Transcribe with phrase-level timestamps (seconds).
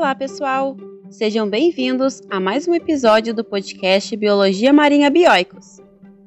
[0.00, 0.78] Olá, pessoal!
[1.10, 5.78] Sejam bem-vindos a mais um episódio do podcast Biologia Marinha Bioicos.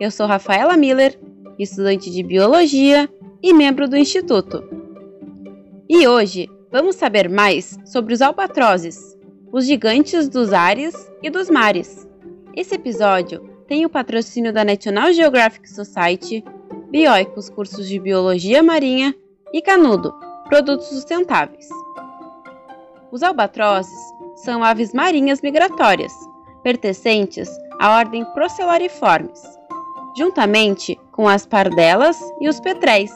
[0.00, 1.20] Eu sou Rafaela Miller,
[1.58, 3.06] estudante de Biologia
[3.42, 4.64] e membro do Instituto.
[5.86, 9.14] E hoje vamos saber mais sobre os albatrozes,
[9.52, 12.08] os gigantes dos ares e dos mares.
[12.56, 16.42] Esse episódio tem o patrocínio da National Geographic Society,
[16.90, 19.14] Bioicos Cursos de Biologia Marinha
[19.52, 20.14] e Canudo,
[20.48, 21.68] produtos sustentáveis.
[23.10, 23.98] Os albatrozes
[24.36, 26.12] são aves marinhas migratórias,
[26.62, 27.48] pertencentes
[27.80, 29.42] à ordem Procellariformes,
[30.16, 33.10] juntamente com as pardelas e os petréis,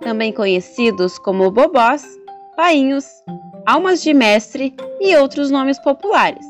[0.00, 2.04] também conhecidos como bobós,
[2.54, 3.06] painhos,
[3.64, 6.44] almas de mestre e outros nomes populares.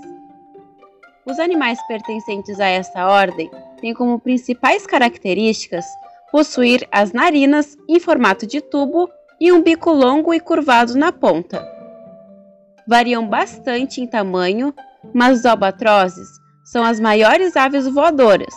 [1.25, 3.49] Os animais pertencentes a esta ordem
[3.81, 5.85] têm como principais características
[6.33, 9.09] possuir as narinas em formato de tubo
[9.41, 11.80] e um bico longo e curvado na ponta
[12.91, 14.75] variam bastante em tamanho,
[15.15, 16.27] mas os albatrozes
[16.65, 18.53] são as maiores aves voadoras,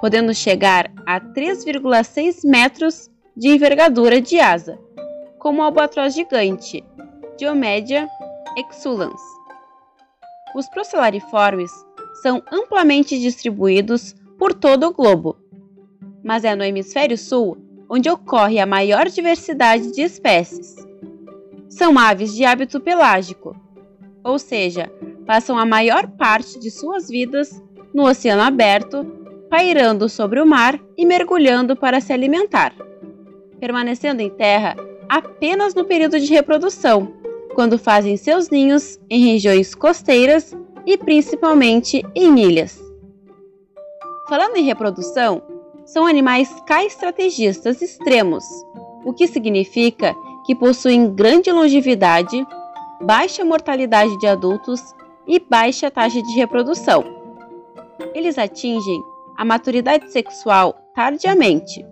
[0.00, 4.78] podendo chegar a 3,6 metros de envergadura de asa,
[5.38, 6.82] como o albatroz gigante,
[7.36, 8.08] Diomedia
[8.56, 9.20] exulans.
[10.56, 11.70] Os procellariformes
[12.22, 15.36] são amplamente distribuídos por todo o globo,
[16.24, 20.74] mas é no hemisfério sul onde ocorre a maior diversidade de espécies.
[21.68, 23.54] São aves de hábito pelágico,
[24.24, 24.90] ou seja,
[25.26, 29.04] passam a maior parte de suas vidas no oceano aberto,
[29.50, 32.74] pairando sobre o mar e mergulhando para se alimentar,
[33.60, 34.74] permanecendo em terra
[35.08, 37.12] apenas no período de reprodução,
[37.54, 42.82] quando fazem seus ninhos em regiões costeiras e principalmente em ilhas.
[44.28, 45.42] Falando em reprodução,
[45.84, 48.44] são animais caestrategistas extremos,
[49.04, 50.14] o que significa
[50.46, 52.44] que possuem grande longevidade
[53.04, 54.80] baixa mortalidade de adultos
[55.26, 57.04] e baixa taxa de reprodução.
[58.14, 59.02] Eles atingem
[59.36, 61.84] a maturidade sexual tardiamente,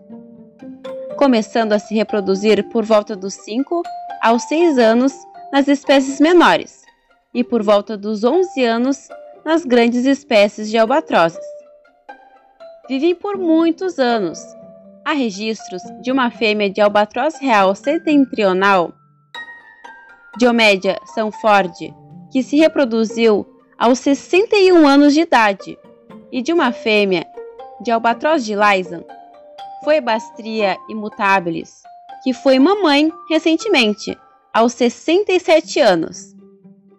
[1.17, 3.83] começando a se reproduzir por volta dos 5
[4.23, 5.13] aos 6 anos
[5.53, 6.83] nas espécies menores
[7.35, 9.09] e por volta dos 11 anos
[9.45, 11.45] nas grandes espécies de albatrozes.
[12.89, 14.39] Vivem por muitos anos.
[15.05, 18.95] Há registros de uma fêmea de albatroz real setentrional
[20.39, 21.95] Diomédia Sanford,
[22.31, 23.47] que se reproduziu
[23.79, 25.79] aos 61 anos de idade,
[26.33, 27.27] e de uma fêmea
[27.83, 29.05] de Albatroz de Lysan,
[29.85, 31.83] foi Bastria immutabilis,
[32.25, 34.17] que foi mamãe recentemente,
[34.53, 36.35] aos 67 anos.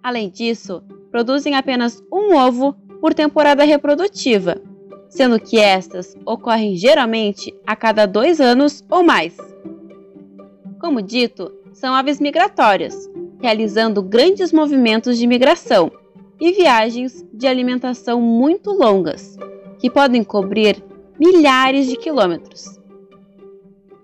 [0.03, 4.61] Além disso, produzem apenas um ovo por temporada reprodutiva,
[5.09, 9.35] sendo que estas ocorrem geralmente a cada dois anos ou mais.
[10.79, 13.09] Como dito, são aves migratórias,
[13.43, 15.91] realizando grandes movimentos de migração
[16.39, 19.37] e viagens de alimentação muito longas,
[19.79, 20.81] que podem cobrir
[21.19, 22.79] milhares de quilômetros.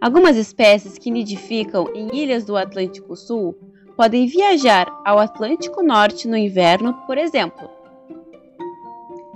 [0.01, 3.55] Algumas espécies que nidificam em ilhas do Atlântico Sul
[3.95, 7.69] podem viajar ao Atlântico Norte no inverno, por exemplo.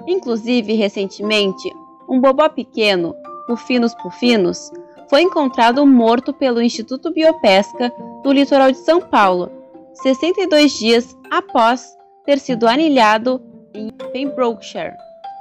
[0.06, 1.74] Inclusive, recentemente,
[2.10, 3.16] um bobó pequeno,
[3.48, 4.70] Pufinus pufinus,
[5.10, 7.90] foi encontrado morto pelo Instituto Biopesca
[8.22, 9.63] do litoral de São Paulo
[9.94, 11.96] 62 dias após
[12.26, 13.40] ter sido anilhado
[13.74, 14.96] em Pembrokeshire,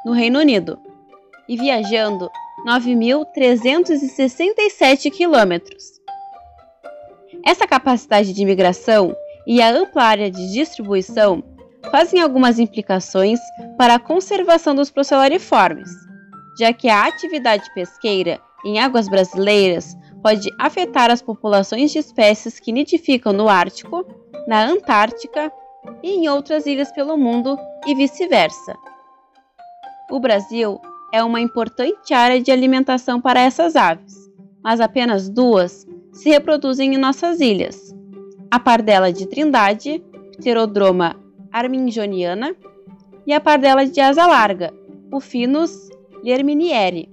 [0.05, 0.79] no Reino Unido,
[1.49, 2.31] e viajando
[2.67, 5.83] 9.367 quilômetros.
[7.45, 11.43] Essa capacidade de migração e a ampla área de distribuição
[11.91, 13.41] fazem algumas implicações
[13.77, 15.91] para a conservação dos procellariformes,
[16.59, 22.73] já que a atividade pesqueira em águas brasileiras pode afetar as populações de espécies que
[22.73, 24.07] nidificam no Ártico
[24.47, 25.53] na Antártica
[26.03, 27.57] e em outras ilhas pelo mundo
[27.87, 28.75] e vice-versa.
[30.11, 30.81] O Brasil
[31.13, 34.15] é uma importante área de alimentação para essas aves,
[34.63, 37.95] mas apenas duas se reproduzem em nossas ilhas:
[38.51, 40.03] a pardela de Trindade,
[40.39, 41.17] Pterodroma
[41.53, 42.55] arminjoniana,
[43.27, 44.73] e a pardela de asa larga,
[45.11, 45.89] Puffinus
[46.23, 47.09] lierminieri.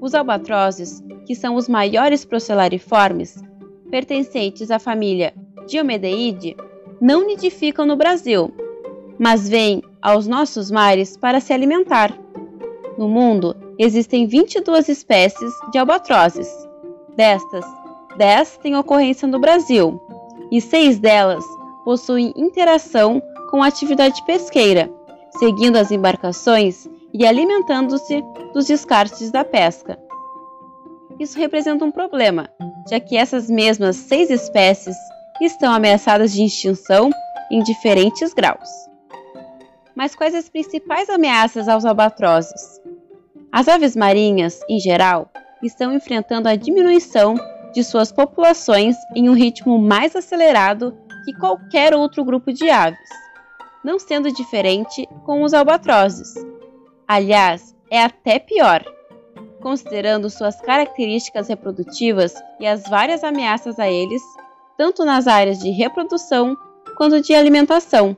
[0.00, 3.40] Os albatrozes, que são os maiores procellariformes,
[3.88, 5.32] pertencentes à família
[5.64, 6.56] Diomedeide
[7.00, 8.52] não nidificam no Brasil,
[9.16, 12.12] mas vêm aos nossos mares para se alimentar.
[12.98, 16.48] No mundo, existem 22 espécies de albatrozes.
[17.16, 17.64] Destas,
[18.18, 20.02] 10 têm ocorrência no Brasil,
[20.50, 21.44] e seis delas
[21.84, 23.22] possuem interação
[23.52, 24.90] com a atividade pesqueira,
[25.38, 28.20] seguindo as embarcações e alimentando-se
[28.52, 29.96] dos descartes da pesca.
[31.20, 32.48] Isso representa um problema,
[32.88, 34.96] já que essas mesmas seis espécies
[35.38, 37.10] estão ameaçadas de extinção
[37.50, 38.70] em diferentes graus.
[39.94, 42.80] Mas quais as principais ameaças aos albatrozes?
[43.52, 45.30] As aves marinhas, em geral,
[45.62, 47.34] estão enfrentando a diminuição
[47.74, 50.96] de suas populações em um ritmo mais acelerado
[51.26, 53.10] que qualquer outro grupo de aves,
[53.84, 56.32] não sendo diferente com os albatrozes.
[57.06, 58.82] Aliás, é até pior,
[59.60, 64.22] considerando suas características reprodutivas e as várias ameaças a eles,
[64.76, 66.56] tanto nas áreas de reprodução
[66.96, 68.16] quanto de alimentação.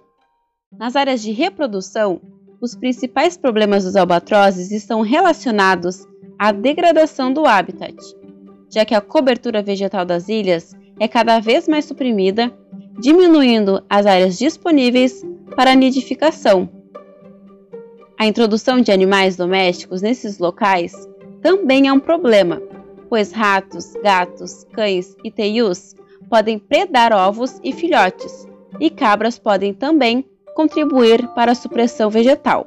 [0.73, 2.21] Nas áreas de reprodução,
[2.61, 6.07] os principais problemas dos albatrozes estão relacionados
[6.39, 7.97] à degradação do habitat,
[8.71, 12.53] já que a cobertura vegetal das ilhas é cada vez mais suprimida,
[13.01, 15.23] diminuindo as áreas disponíveis
[15.57, 16.69] para nidificação.
[18.19, 20.93] A introdução de animais domésticos nesses locais
[21.43, 22.63] também é um problema,
[23.09, 25.95] pois ratos, gatos, cães e teius
[26.31, 28.49] podem predar ovos e filhotes,
[28.81, 30.25] e cabras podem também
[30.55, 32.67] contribuir para a supressão vegetal.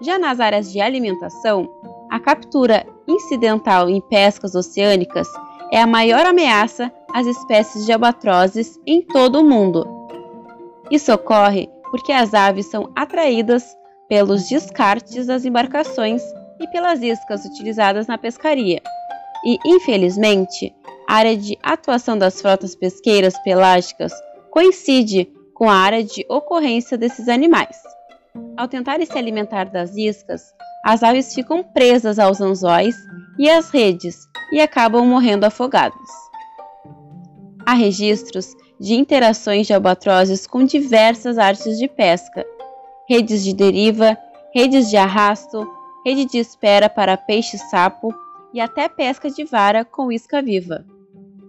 [0.00, 1.68] Já nas áreas de alimentação,
[2.10, 5.26] a captura incidental em pescas oceânicas
[5.72, 9.86] é a maior ameaça às espécies de albatrozes em todo o mundo.
[10.90, 13.64] Isso ocorre porque as aves são atraídas
[14.08, 16.22] pelos descartes das embarcações
[16.60, 18.82] e pelas iscas utilizadas na pescaria.
[19.44, 20.74] E, infelizmente,
[21.08, 24.12] a área de atuação das frotas pesqueiras pelágicas
[24.50, 27.76] coincide com a área de ocorrência desses animais.
[28.56, 30.54] Ao tentarem se alimentar das iscas,
[30.84, 32.94] as aves ficam presas aos anzóis
[33.38, 34.16] e às redes
[34.52, 35.98] e acabam morrendo afogadas.
[37.66, 42.44] Há registros de interações de albatrozes com diversas artes de pesca,
[43.08, 44.16] redes de deriva,
[44.54, 45.66] redes de arrasto,
[46.04, 48.14] rede de espera para peixe-sapo
[48.52, 50.84] e até pesca de vara com isca viva.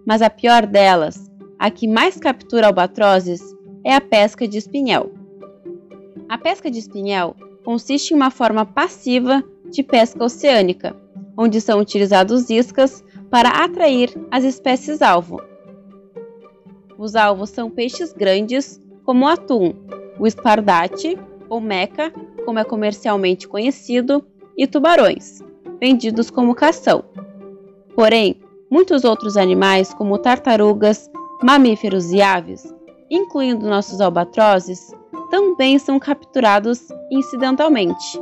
[0.05, 3.41] Mas a pior delas, a que mais captura albatrozes,
[3.83, 5.11] é a pesca de espinhel.
[6.29, 10.95] A pesca de espinhel consiste em uma forma passiva de pesca oceânica,
[11.37, 15.41] onde são utilizados iscas para atrair as espécies-alvo.
[16.97, 19.73] Os alvos são peixes grandes, como o atum,
[20.19, 21.17] o espardate,
[21.49, 22.11] ou meca,
[22.45, 24.25] como é comercialmente conhecido,
[24.57, 25.43] e tubarões,
[25.79, 27.03] vendidos como cação.
[27.95, 28.39] Porém,
[28.69, 31.09] muitos outros animais, como tartarugas,
[31.41, 32.73] mamíferos e aves,
[33.09, 34.93] incluindo nossos albatrozes,
[35.29, 38.19] também são capturados incidentalmente.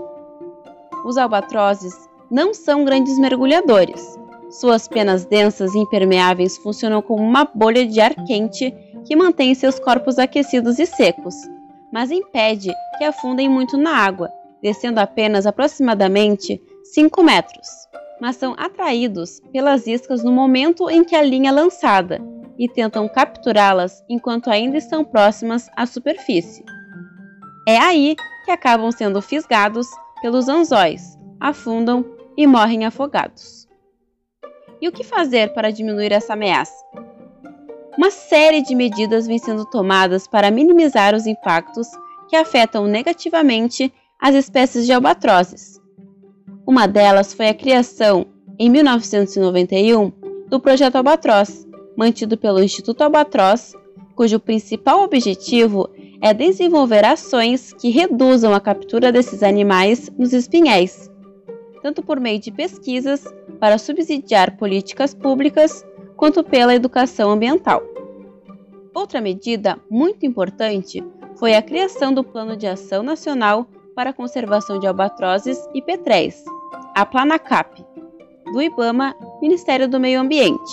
[1.05, 1.93] Os albatrozes
[2.29, 4.17] não são grandes mergulhadores.
[4.49, 8.73] Suas penas densas e impermeáveis funcionam como uma bolha de ar quente
[9.05, 11.35] que mantém seus corpos aquecidos e secos,
[11.91, 14.29] mas impede que afundem muito na água,
[14.61, 17.67] descendo apenas aproximadamente 5 metros,
[18.19, 22.21] mas são atraídos pelas iscas no momento em que a linha é lançada
[22.57, 26.63] e tentam capturá-las enquanto ainda estão próximas à superfície.
[27.67, 28.15] É aí
[28.45, 29.87] que acabam sendo fisgados
[30.21, 33.67] pelos anzóis, afundam e morrem afogados.
[34.81, 36.73] E o que fazer para diminuir essa ameaça?
[37.97, 41.87] Uma série de medidas vem sendo tomadas para minimizar os impactos
[42.29, 45.79] que afetam negativamente as espécies de albatrozes.
[46.67, 48.25] Uma delas foi a criação,
[48.59, 50.11] em 1991,
[50.49, 53.73] do Projeto Albatroz, mantido pelo Instituto Albatroz,
[54.15, 55.89] cujo principal objetivo
[56.21, 61.09] é desenvolver ações que reduzam a captura desses animais nos espinhéis,
[61.81, 63.23] tanto por meio de pesquisas
[63.57, 65.85] para subsidiar políticas públicas,
[66.17, 67.81] quanto pela educação ambiental.
[68.93, 71.01] Outra medida muito importante
[71.35, 73.65] foi a criação do Plano de Ação Nacional
[73.99, 76.45] para a Conservação de Albatrozes e Petréis,
[76.95, 77.85] a Planacap,
[78.53, 80.71] do IBAMA, Ministério do Meio Ambiente,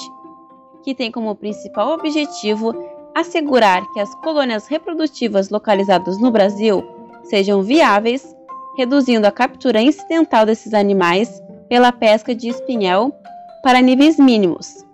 [0.85, 2.73] que tem como principal objetivo
[3.17, 6.85] assegurar que as colônias reprodutivas localizadas no Brasil
[7.25, 8.33] sejam viáveis,
[8.79, 13.13] reduzindo a captura incidental desses animais pela pesca de espinhel
[13.61, 14.87] para níveis mínimos,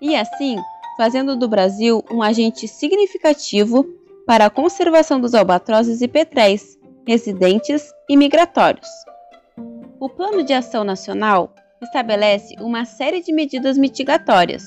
[0.00, 0.56] e assim
[0.96, 3.84] fazendo do Brasil um agente significativo
[4.26, 8.88] para a conservação dos albatrozes e petréis, residentes e migratórios.
[10.00, 14.64] O Plano de Ação Nacional estabelece uma série de medidas mitigatórias,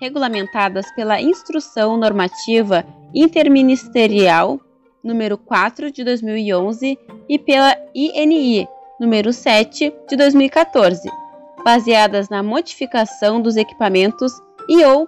[0.00, 2.84] regulamentadas pela Instrução Normativa
[3.14, 4.60] Interministerial
[5.02, 8.68] número 4 de 2011 e pela INI
[8.98, 11.08] número 7 de 2014,
[11.64, 14.32] baseadas na modificação dos equipamentos
[14.68, 15.06] e ou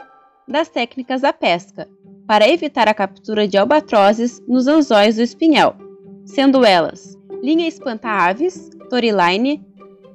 [0.48, 1.88] das técnicas da pesca,
[2.26, 5.76] para evitar a captura de albatrozes nos anzóis do espinhel
[6.24, 9.60] sendo elas linha espanta-aves, Toryline,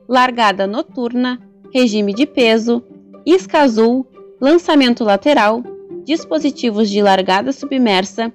[0.07, 1.41] largada noturna,
[1.73, 2.81] regime de peso,
[3.25, 4.07] isca azul,
[4.39, 5.61] lançamento lateral,
[6.05, 8.31] dispositivos de largada submersa,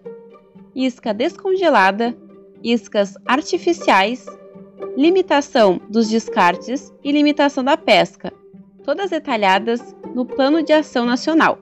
[0.74, 2.14] isca descongelada,
[2.62, 4.26] iscas artificiais,
[4.94, 8.30] limitação dos descartes e limitação da pesca,
[8.84, 11.58] todas detalhadas no Plano de Ação Nacional.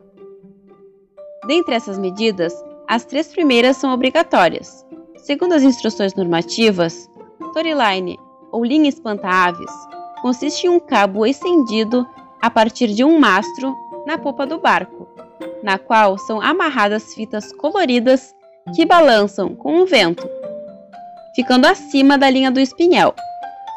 [1.47, 2.53] Dentre essas medidas,
[2.89, 4.85] as três primeiras são obrigatórias.
[5.31, 7.09] Segundo as instruções normativas,
[7.55, 8.19] Toryline
[8.51, 9.71] ou linha espanta-aves
[10.23, 12.05] consiste em um cabo estendido
[12.43, 13.73] a partir de um mastro
[14.05, 15.07] na popa do barco,
[15.63, 18.35] na qual são amarradas fitas coloridas
[18.75, 20.29] que balançam com o vento,
[21.37, 23.15] ficando acima da linha do espinhel.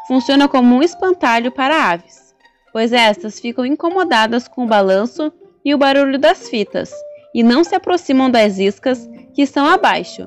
[0.08, 2.34] Funciona como um espantalho para aves,
[2.72, 5.32] pois estas ficam incomodadas com o balanço
[5.64, 6.90] e o barulho das fitas
[7.32, 10.26] e não se aproximam das iscas que estão abaixo,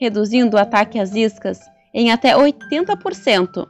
[0.00, 1.60] reduzindo o ataque às iscas
[1.92, 3.66] em até 80%.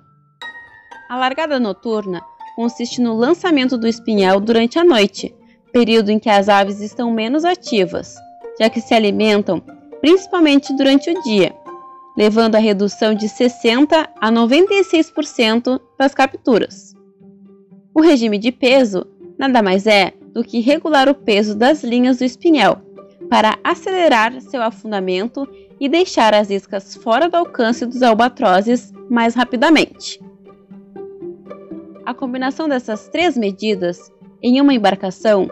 [1.09, 2.23] A largada noturna
[2.57, 5.35] consiste no lançamento do espinhel durante a noite,
[5.73, 8.15] período em que as aves estão menos ativas,
[8.59, 9.63] já que se alimentam
[10.01, 11.55] principalmente durante o dia,
[12.17, 16.95] levando a redução de 60 a 96% das capturas.
[17.95, 19.07] O regime de peso
[19.39, 22.79] nada mais é do que regular o peso das linhas do espinhel
[23.29, 25.49] para acelerar seu afundamento
[25.81, 30.21] e deixar as iscas fora do alcance dos albatrozes mais rapidamente.
[32.05, 34.13] A combinação dessas três medidas
[34.43, 35.51] em uma embarcação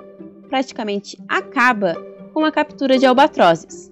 [0.48, 1.94] praticamente acaba
[2.34, 3.90] com a captura de albatrozes.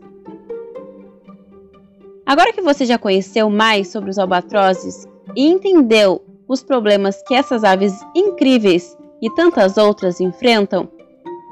[2.27, 7.65] Agora que você já conheceu mais sobre os albatrozes e entendeu os problemas que essas
[7.65, 10.89] aves incríveis e tantas outras enfrentam,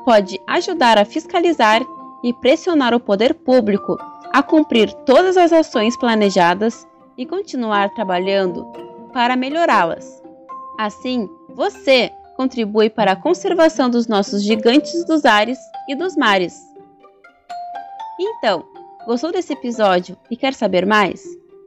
[0.05, 1.83] pode ajudar a fiscalizar
[2.23, 3.97] e pressionar o poder público
[4.33, 8.65] a cumprir todas as ações planejadas e continuar trabalhando
[9.13, 10.23] para melhorá-las.
[10.79, 15.59] Assim, você contribui para a conservação dos nossos gigantes dos ares
[15.89, 16.55] e dos mares.
[18.21, 18.65] Então,
[19.07, 21.23] gostou desse episódio e quer saber mais?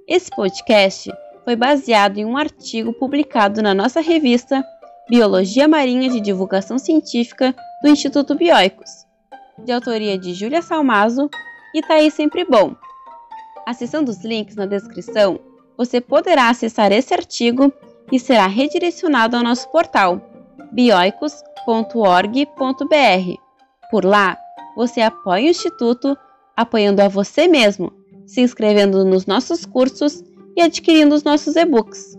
[0.07, 1.11] Esse podcast
[1.43, 4.63] foi baseado em um artigo publicado na nossa revista
[5.09, 9.11] Biologia Marinha de Divulgação Científica do Instituto Bioicos
[9.63, 11.29] de autoria de Júlia Salmazo
[11.73, 12.75] e Thaís Sempre Bom.
[13.65, 15.39] Acessando os links na descrição,
[15.77, 17.71] você poderá acessar esse artigo
[18.11, 20.21] e será redirecionado ao nosso portal
[20.71, 23.41] bioicos.org.br.
[23.89, 24.37] Por lá,
[24.75, 26.17] você apoia o Instituto
[26.55, 27.91] apoiando a você mesmo,
[28.25, 30.23] se inscrevendo nos nossos cursos
[30.55, 32.17] e adquirindo os nossos e-books.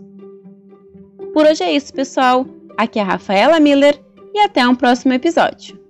[1.33, 2.45] Por hoje é isso, pessoal.
[2.77, 3.99] Aqui é a Rafaela Miller
[4.33, 5.82] e até um próximo episódio.